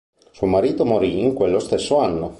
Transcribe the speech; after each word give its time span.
Suo 0.31 0.47
marito 0.47 0.83
morì 0.83 1.19
in 1.21 1.35
quello 1.35 1.59
stesso 1.59 1.99
anno. 1.99 2.29